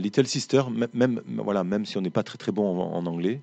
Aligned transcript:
Little 0.00 0.26
Sister, 0.26 0.62
même, 0.92 1.20
voilà, 1.26 1.64
même 1.64 1.84
si 1.84 1.96
on 1.96 2.00
n'est 2.00 2.10
pas 2.10 2.22
très 2.22 2.38
très 2.38 2.52
bon 2.52 2.80
en, 2.80 3.06
anglais, 3.06 3.42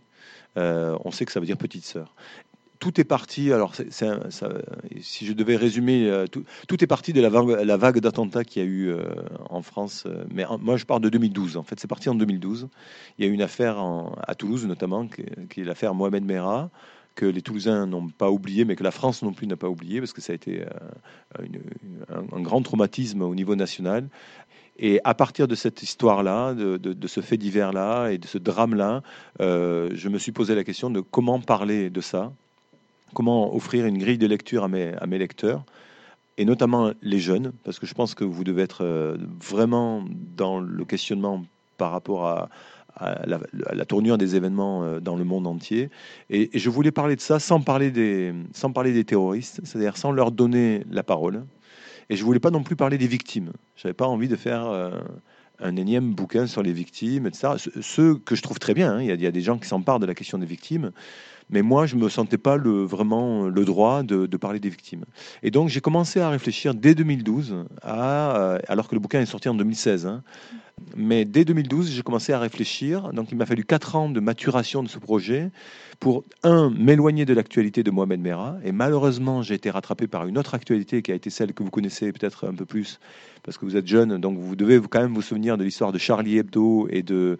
euh, 0.58 0.98
on 1.06 1.12
sait 1.12 1.26
que 1.26 1.32
ça 1.32 1.40
veut 1.40 1.46
dire 1.46 1.58
petite 1.58 1.86
sœur. 1.86 2.14
Tout 2.80 3.02
est 3.02 3.06
parti, 3.06 3.52
alors 3.52 3.74
si 3.74 5.26
je 5.26 5.34
devais 5.34 5.56
résumer, 5.56 6.08
euh, 6.10 6.28
tout, 6.28 6.84
est 6.84 6.88
parti 6.88 7.12
de 7.12 7.22
la 7.22 7.30
vague, 7.30 7.50
la 7.50 7.78
vague 7.78 8.00
d'attentats 8.00 8.44
qu'il 8.44 8.62
y 8.62 8.66
a 8.66 8.70
eu 8.70 8.90
euh, 8.90 9.04
en 9.50 9.64
France. 9.64 10.06
mais 10.32 10.46
moi, 10.60 10.78
je 10.78 10.86
parle 10.86 11.02
de 11.02 11.10
2012. 11.10 11.58
En 11.58 11.64
fait, 11.64 11.80
c'est 11.80 11.88
parti 11.88 12.08
en 12.10 12.16
2012. 12.16 12.70
Il 13.18 13.26
y 13.26 13.28
a 13.28 13.32
eu 13.32 13.34
une 13.34 13.42
affaire 13.42 13.84
à 14.28 14.36
Toulouse, 14.36 14.66
notamment, 14.68 15.08
qui, 15.08 15.62
est 15.62 15.64
l'affaire 15.64 15.96
Mohamed 15.96 16.24
Merah 16.24 16.70
que 17.16 17.26
les 17.26 17.42
Toulousains 17.42 17.88
n'ont 17.88 18.10
pas 18.10 18.30
oublié, 18.30 18.64
mais 18.64 18.76
que 18.76 18.84
la 18.84 18.92
France 18.92 19.24
non 19.24 19.34
plus 19.34 19.48
n'a 19.48 19.58
pas 19.58 19.70
oublié, 19.70 20.00
parce 20.00 20.14
que 20.14 20.22
ça 20.22 20.34
a 20.34 20.36
été 20.36 20.64
un, 21.40 22.42
grand 22.42 22.62
traumatisme 22.62 23.24
au 23.24 23.34
niveau 23.34 23.56
national, 23.56 24.08
et 24.80 25.00
à 25.04 25.14
partir 25.14 25.48
de 25.48 25.56
cette 25.56 25.82
histoire-là, 25.82 26.54
de, 26.54 27.08
ce 27.08 27.22
fait 27.22 27.38
divers-là 27.38 28.10
et 28.10 28.18
de 28.18 28.28
ce 28.28 28.38
drame-là, 28.38 29.02
euh, 29.42 29.90
je 29.94 30.10
me 30.10 30.18
suis 30.18 30.32
posé 30.32 30.56
la 30.56 30.64
question 30.64 30.90
de 30.90 31.02
comment 31.02 31.40
parler 31.40 31.90
de 31.90 32.02
ça, 32.02 32.32
comment 33.14 33.56
offrir 33.56 33.86
une 33.86 33.98
grille 33.98 34.20
de 34.20 34.28
lecture 34.28 34.64
à 34.64 34.68
mes, 34.68 35.18
lecteurs, 35.18 35.64
et 36.38 36.46
notamment 36.46 36.92
les 37.02 37.20
jeunes, 37.20 37.54
parce 37.64 37.80
que 37.80 37.88
je 37.88 37.96
pense 37.96 38.14
que 38.14 38.24
vous 38.24 38.44
devez 38.44 38.62
être 38.62 38.84
euh, 38.84 39.18
vraiment 39.42 40.04
dans 40.36 40.60
le 40.60 40.86
questionnement 40.86 41.44
par 41.78 41.92
rapport 41.92 42.28
à, 42.28 42.50
la, 43.00 43.86
tournure 43.86 44.18
des 44.18 44.36
événements 44.36 44.84
euh, 44.84 45.00
dans 45.00 45.16
le 45.16 45.24
monde 45.24 45.46
entier. 45.46 45.90
Et, 46.32 46.56
et, 46.56 46.60
je 46.60 46.70
voulais 46.72 46.92
parler 46.92 47.16
de 47.16 47.22
ça 47.22 47.40
sans 47.40 47.62
parler 47.62 47.92
des, 47.92 48.34
sans 48.54 48.72
parler 48.72 48.92
des 48.92 49.04
terroristes, 49.04 49.62
c'est-à-dire 49.64 49.98
sans 49.98 50.12
leur 50.12 50.32
donner 50.32 50.84
la 50.90 51.04
parole. 51.04 51.44
Et 52.10 52.16
je 52.16 52.24
voulais 52.24 52.40
pas 52.40 52.52
non 52.52 52.64
plus 52.64 52.76
parler 52.76 52.98
des 52.98 53.08
victimes. 53.08 53.52
J'avais 53.76 53.94
pas 53.94 54.08
envie 54.08 54.28
de 54.28 54.36
faire 54.36 54.68
euh, 54.68 55.02
un 55.60 55.76
énième 55.76 56.14
bouquin 56.14 56.48
sur 56.48 56.64
les 56.64 56.72
victimes, 56.72 57.28
etc. 57.28 57.54
Ceux 57.82 58.16
que 58.16 58.36
je 58.36 58.42
trouve 58.42 58.60
très 58.60 58.74
bien. 58.74 58.94
Hein. 58.94 59.02
Il, 59.02 59.22
y 59.22 59.28
a, 59.28 59.32
des 59.32 59.42
gens 59.42 59.58
qui 59.58 59.68
s'emparent 59.68 60.00
de 60.00 60.06
la 60.06 60.16
question 60.16 60.38
des 60.38 60.46
victimes. 60.46 60.92
Mais 61.50 61.62
moi, 61.62 61.86
je 61.86 61.96
me 61.96 62.10
sentais 62.10 62.38
pas 62.38 62.58
vraiment 62.58 63.48
le 63.48 63.66
droit 63.66 64.04
de, 64.04 64.26
parler 64.38 64.60
des 64.60 64.70
victimes. 64.70 65.06
Et 65.44 65.52
donc, 65.52 65.70
j'ai 65.70 65.80
commencé 65.80 66.20
à 66.20 66.30
réfléchir 66.30 66.74
dès 66.74 66.94
2012, 66.94 67.56
à, 67.82 68.38
euh, 68.38 68.60
alors 68.68 68.90
que 68.90 68.96
le 68.96 69.00
bouquin 69.00 69.22
est 69.22 69.26
sorti 69.26 69.48
en 69.48 69.54
2016. 69.54 70.06
Hein. 70.08 70.24
Mais 70.96 71.26
dès 71.26 71.44
2012, 71.44 71.92
j'ai 71.92 72.02
commencé 72.02 72.34
à 72.34 72.40
réfléchir. 72.40 73.12
Donc, 73.14 73.32
il 73.32 73.38
m'a 73.38 73.46
fallu 73.46 73.64
quatre 73.64 73.96
ans 73.96 74.10
de 74.10 74.20
maturation 74.20 74.84
de 74.84 74.90
ce 74.90 75.00
projet 75.00 75.52
pour, 76.00 76.24
un, 76.44 76.70
m'éloigner 76.70 77.26
de 77.26 77.34
l'actualité 77.34 77.84
de 77.84 77.92
Mohamed 77.92 78.20
Merah. 78.20 78.58
Et 78.64 78.72
malheureusement, 78.72 79.42
j'ai 79.42 79.56
été 79.56 79.70
rattrapé 79.70 80.08
par 80.08 80.28
une 80.28 80.38
autre 80.38 80.54
actualité 80.54 81.02
qui 81.02 81.12
a 81.12 81.16
été 81.16 81.30
celle 81.30 81.54
que 81.54 81.64
vous 81.64 81.72
connaissez 81.72 82.12
peut-être 82.12 82.48
un 82.48 82.54
peu 82.54 82.66
plus, 82.66 83.00
parce 83.44 83.58
que 83.58 83.66
vous 83.66 83.76
êtes 83.76 83.88
jeune. 83.88 84.18
Donc, 84.18 84.38
vous 84.38 84.56
devez 84.56 84.80
quand 84.80 85.02
même 85.02 85.14
vous 85.14 85.22
souvenir 85.22 85.58
de 85.58 85.64
l'histoire 85.64 85.92
de 85.92 85.98
Charlie 85.98 86.38
Hebdo 86.38 86.88
et 86.90 87.02
de 87.02 87.40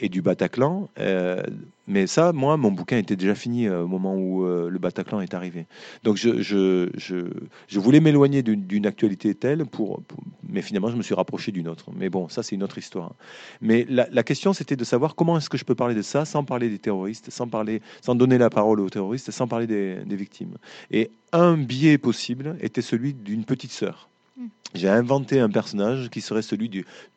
et 0.00 0.08
du 0.08 0.22
Bataclan. 0.22 0.88
Euh, 0.98 1.42
mais 1.86 2.06
ça, 2.06 2.32
moi, 2.32 2.56
mon 2.56 2.70
bouquin 2.70 2.98
était 2.98 3.16
déjà 3.16 3.34
fini 3.34 3.66
euh, 3.66 3.82
au 3.82 3.86
moment 3.86 4.14
où 4.14 4.44
euh, 4.44 4.68
le 4.68 4.78
Bataclan 4.78 5.20
est 5.20 5.34
arrivé. 5.34 5.66
Donc 6.04 6.16
je, 6.16 6.42
je, 6.42 6.90
je, 6.96 7.30
je 7.66 7.80
voulais 7.80 8.00
m'éloigner 8.00 8.42
d'une 8.42 8.86
actualité 8.86 9.34
telle, 9.34 9.64
pour, 9.64 10.02
mais 10.48 10.62
finalement, 10.62 10.90
je 10.90 10.96
me 10.96 11.02
suis 11.02 11.14
rapproché 11.14 11.50
d'une 11.50 11.68
autre. 11.68 11.86
Mais 11.96 12.10
bon, 12.10 12.28
ça, 12.28 12.42
c'est 12.42 12.54
une 12.54 12.62
autre 12.62 12.78
histoire. 12.78 13.14
Mais 13.60 13.86
la, 13.88 14.06
la 14.10 14.22
question, 14.22 14.52
c'était 14.52 14.76
de 14.76 14.84
savoir 14.84 15.14
comment 15.14 15.38
est-ce 15.38 15.48
que 15.48 15.58
je 15.58 15.64
peux 15.64 15.74
parler 15.74 15.94
de 15.94 16.02
ça 16.02 16.24
sans 16.24 16.44
parler 16.44 16.68
des 16.68 16.78
terroristes, 16.78 17.30
sans, 17.30 17.48
parler, 17.48 17.80
sans 18.02 18.14
donner 18.14 18.38
la 18.38 18.50
parole 18.50 18.80
aux 18.80 18.90
terroristes, 18.90 19.30
sans 19.30 19.48
parler 19.48 19.66
des, 19.66 19.96
des 20.04 20.16
victimes. 20.16 20.56
Et 20.90 21.10
un 21.32 21.56
biais 21.56 21.98
possible 21.98 22.56
était 22.60 22.82
celui 22.82 23.14
d'une 23.14 23.44
petite 23.44 23.72
sœur. 23.72 24.08
Hmm. 24.36 24.46
J'ai 24.74 24.88
inventé 24.88 25.40
un 25.40 25.50
personnage 25.50 26.10
qui 26.10 26.20
serait 26.20 26.42
celui 26.42 26.68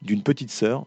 d'une 0.02 0.24
petite 0.24 0.52
sœur 0.52 0.86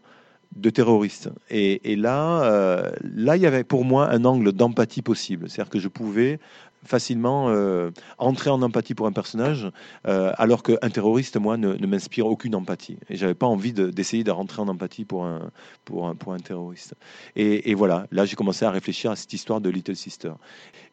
de 0.55 0.69
terroristes. 0.69 1.29
Et, 1.49 1.95
là, 1.95 2.43
euh, 2.43 2.91
là, 3.03 3.35
il 3.35 3.41
y 3.41 3.45
avait 3.45 3.63
pour 3.63 3.85
moi 3.85 4.09
un 4.09 4.25
angle 4.25 4.51
d'empathie 4.51 5.01
possible. 5.01 5.49
C'est-à-dire 5.49 5.69
que 5.69 5.79
je 5.79 5.87
pouvais 5.87 6.39
facilement 6.85 7.49
euh, 7.49 7.89
entrer 8.19 8.51
en 8.51 8.61
empathie 8.61 8.93
pour 8.93 9.07
un 9.07 9.11
personnage, 9.11 9.67
euh, 10.07 10.31
alors 10.37 10.61
qu'un 10.61 10.89
terroriste, 10.89 11.37
moi, 11.37 11.57
ne, 11.57 11.73
m'inspire 11.87 12.27
aucune 12.27 12.53
empathie. 12.53 12.97
Et 13.09 13.15
j'avais 13.15 13.33
pas 13.33 13.47
envie 13.47 13.73
d'essayer 13.73 14.23
de, 14.23 14.31
rentrer 14.31 14.61
en 14.61 14.67
empathie 14.67 15.03
pour 15.03 15.25
un, 15.25 15.49
pour 15.83 16.07
un, 16.07 16.15
pour 16.15 16.33
un 16.33 16.37
terroriste. 16.37 16.93
Et, 17.35 17.73
voilà, 17.73 18.05
là, 18.11 18.25
j'ai 18.25 18.35
commencé 18.35 18.65
à 18.65 18.71
réfléchir 18.71 19.11
à 19.11 19.15
cette 19.15 19.33
histoire 19.33 19.61
de 19.61 19.69
Little 19.69 19.95
Sister. 19.95 20.31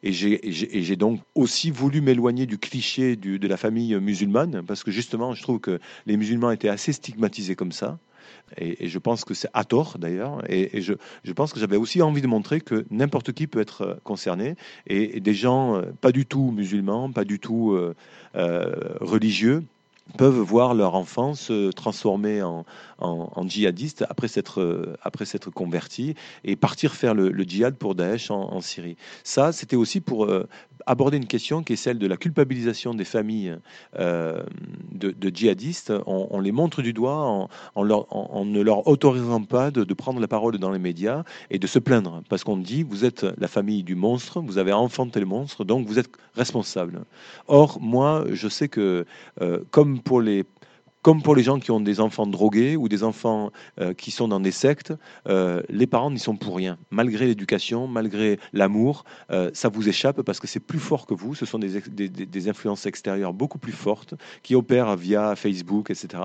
Et 0.01 0.11
j'ai 0.11 0.95
donc 0.95 1.21
aussi 1.35 1.69
voulu 1.69 2.01
m'éloigner 2.01 2.47
du 2.47 2.57
cliché 2.57 3.15
de 3.15 3.47
la 3.47 3.57
famille 3.57 3.95
musulmane, 3.95 4.63
parce 4.65 4.83
que 4.83 4.91
justement, 4.91 5.35
je 5.35 5.43
trouve 5.43 5.59
que 5.59 5.79
les 6.07 6.17
musulmans 6.17 6.51
étaient 6.51 6.69
assez 6.69 6.91
stigmatisés 6.91 7.55
comme 7.55 7.71
ça. 7.71 7.99
Et, 8.57 8.87
je 8.87 8.99
pense 8.99 9.25
que 9.25 9.33
c'est 9.33 9.49
à 9.53 9.63
tort 9.63 9.97
d'ailleurs. 9.97 10.43
Et, 10.49 10.81
je, 10.81 10.93
pense 11.33 11.53
que 11.53 11.59
j'avais 11.59 11.77
aussi 11.77 12.01
envie 12.01 12.21
de 12.21 12.27
montrer 12.27 12.61
que 12.61 12.85
n'importe 12.91 13.31
qui 13.33 13.47
peut 13.47 13.61
être 13.61 13.81
euh, 13.81 13.95
concerné. 14.03 14.55
Et, 14.87 15.19
des 15.19 15.33
gens 15.33 15.75
euh, 15.75 15.83
pas 16.01 16.11
du 16.11 16.25
tout 16.25 16.51
musulmans, 16.51 17.11
pas 17.11 17.25
du 17.25 17.39
tout 17.39 17.73
euh, 17.73 17.95
religieux, 19.01 19.63
peuvent 20.17 20.39
voir 20.39 20.73
leur 20.73 20.95
enfant 20.95 21.33
se 21.33 21.71
transformer 21.71 22.41
en, 22.41 22.65
en, 22.99 23.47
djihadiste 23.47 24.05
après 24.09 24.27
s'être 24.27 24.95
après 25.01 25.25
s'être 25.25 25.49
converti 25.49 26.15
et 26.43 26.55
partir 26.55 26.93
faire 26.93 27.13
le, 27.13 27.31
djihad 27.43 27.75
pour 27.75 27.95
Daesh 27.95 28.31
en, 28.31 28.61
Syrie. 28.61 28.97
Ça, 29.23 29.51
c'était 29.51 29.75
aussi 29.75 30.01
pour 30.01 30.29
aborder 30.85 31.17
une 31.17 31.27
question 31.27 31.63
qui 31.63 31.73
est 31.73 31.77
celle 31.77 31.99
de 31.99 32.07
la 32.07 32.17
culpabilisation 32.17 32.93
des 32.93 33.05
familles 33.05 33.55
euh, 33.99 34.43
de, 34.91 35.29
djihadistes. 35.33 35.93
On, 36.05 36.39
les 36.39 36.51
montre 36.51 36.81
du 36.81 36.93
doigt 36.93 37.47
en, 37.75 37.85
ne 37.85 38.61
leur 38.61 38.87
autorisant 38.87 39.43
pas 39.43 39.71
de, 39.71 39.83
de, 39.83 39.93
prendre 39.93 40.19
la 40.19 40.27
parole 40.27 40.57
dans 40.57 40.71
les 40.71 40.79
médias 40.79 41.23
et 41.49 41.59
de 41.59 41.67
se 41.67 41.79
plaindre 41.79 42.21
parce 42.29 42.43
qu'on 42.43 42.57
dit 42.57 42.83
vous 42.83 43.05
êtes 43.05 43.25
la 43.37 43.47
famille 43.47 43.83
du 43.83 43.95
monstre, 43.95 44.41
vous 44.41 44.57
avez 44.57 44.73
enfanté 44.73 45.19
le 45.19 45.25
monstre, 45.25 45.63
donc 45.63 45.87
vous 45.87 45.99
êtes 45.99 46.09
responsable. 46.35 47.03
Or, 47.47 47.79
moi, 47.81 48.25
je 48.31 48.47
sais 48.47 48.67
que 48.67 49.05
euh, 49.41 49.59
comme 49.71 49.92
pour 50.01 50.21
les 50.21 50.45
comme 51.03 51.21
pour 51.21 51.35
les 51.35 51.43
gens 51.43 51.59
qui 51.59 51.69
ont 51.69 51.81
des 51.81 51.99
enfants 51.99 52.25
drogués 52.25 52.77
ou 52.77 52.87
des 52.87 53.03
enfants 53.03 53.51
euh, 53.79 53.93
qui 53.93 54.09
sont 54.09 54.29
dans 54.29 54.39
des 54.39 54.51
sectes, 54.51 54.93
euh, 55.27 55.61
les 55.69 55.85
parents 55.85 56.09
n'y 56.09 56.17
sont 56.17 56.37
pour 56.37 56.55
rien. 56.55 56.77
Malgré 56.91 57.27
l'éducation, 57.27 57.87
malgré 57.87 58.39
l'amour, 58.53 59.03
euh, 59.29 59.51
ça 59.53 59.67
vous 59.67 59.89
échappe 59.89 60.21
parce 60.21 60.39
que 60.39 60.47
c'est 60.47 60.61
plus 60.61 60.79
fort 60.79 61.05
que 61.05 61.13
vous. 61.13 61.35
Ce 61.35 61.45
sont 61.45 61.59
des, 61.59 62.47
influences 62.47 62.85
extérieures 62.85 63.33
beaucoup 63.33 63.57
plus 63.57 63.73
fortes 63.73 64.15
qui 64.43 64.55
opèrent 64.55 64.95
via 64.95 65.35
Facebook, 65.35 65.91
etc. 65.91 66.23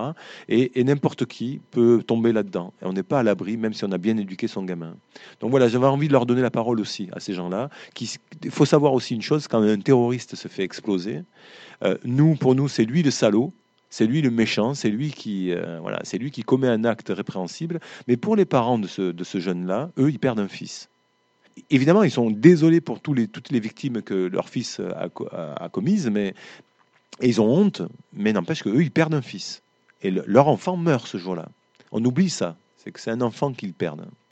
Et, 0.49 0.85
n'importe 0.85 1.27
qui 1.27 1.61
peut 1.73 2.03
tomber 2.07 2.33
là-dedans. 2.33 2.73
Et 2.81 2.87
on 2.87 2.93
n'est 2.93 3.03
pas 3.03 3.19
à 3.19 3.23
l'abri, 3.23 3.57
même 3.57 3.75
si 3.75 3.85
on 3.85 3.93
a 3.93 3.99
bien 3.99 4.17
éduqué 4.17 4.47
son 4.47 4.63
gamin. 4.63 4.95
Donc 5.41 5.51
voilà, 5.51 5.69
j'avais 5.69 5.87
envie 5.87 6.07
de 6.07 6.13
leur 6.13 6.25
donner 6.25 6.41
la 6.41 6.51
parole 6.51 6.81
aussi 6.81 7.09
à 7.13 7.21
ces 7.21 7.35
gens-là. 7.35 7.69
Il 8.01 8.51
faut 8.51 8.65
savoir 8.65 8.93
aussi 8.95 9.15
une 9.15 9.23
chose, 9.23 9.49
quand 9.49 9.61
un 9.61 9.81
terroriste 9.81 10.37
se 10.37 10.47
fait 10.47 10.63
exploser, 10.63 11.23
nous, 12.05 12.37
pour 12.37 12.55
nous, 12.55 12.69
c'est 12.69 12.85
lui 12.85 13.03
le 13.03 13.11
salaud 13.11 13.53
c'est 13.91 14.07
lui 14.07 14.23
le 14.23 14.31
méchant, 14.31 14.75
c'est 14.75 14.91
lui 14.91 15.11
qui 15.11 15.53
euh, 15.53 15.79
voilà, 15.81 16.01
c'est 16.05 16.19
lui 16.19 16.31
qui 16.31 16.43
commet 16.43 16.69
un 16.69 16.85
acte 16.85 17.09
répréhensible. 17.15 17.81
Mais 18.07 18.17
pour 18.17 18.37
les 18.37 18.45
parents 18.45 18.79
de 18.79 18.87
ce, 18.87 19.13
de 19.13 19.25
ce 19.25 19.39
jeune-là, 19.39 19.91
eux, 19.99 20.11
ils 20.11 20.19
perdent 20.19 20.41
un 20.41 20.49
fils. 20.49 20.89
Évidemment, 21.71 22.03
ils 22.03 22.11
sont 22.11 22.31
désolés 22.31 22.81
pour 22.81 23.01
tous 23.01 23.15
les, 23.15 23.27
toutes 23.27 23.51
les 23.51 23.61
victimes 23.61 24.03
que 24.03 24.15
leur 24.15 24.49
fils 24.49 24.81
a, 24.81 25.09
a, 25.61 25.69
commises, 25.69 26.09
mais 26.09 26.35
et 27.21 27.29
ils 27.29 27.41
ont 27.41 27.49
honte. 27.49 27.83
Mais 28.13 28.33
n'empêche 28.33 28.63
que 28.63 28.69
eux, 28.69 28.83
ils 28.83 28.93
perdent 28.93 29.15
un 29.15 29.23
fils 29.23 29.63
et 30.03 30.11
leur 30.11 30.49
enfant 30.49 30.77
meurt 30.77 31.07
ce 31.07 31.19
jour-là. 31.19 31.49
On 31.93 32.05
oublie 32.05 32.31
ça, 32.31 32.57
c'est 32.77 32.93
que 32.93 33.01
c'est 33.01 33.11
un 33.11 33.21
enfant 33.21 33.53
qu'ils 33.53 33.75
perdent. 33.75 34.07